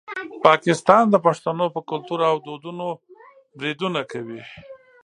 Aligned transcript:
پاکستان 0.47 1.03
د 1.09 1.15
پښتنو 1.25 1.65
په 1.75 1.79
کلتور 1.89 2.19
او 2.31 2.35
دودونو 2.45 2.85
بریدونه 3.57 4.01
کوي. 4.11 4.41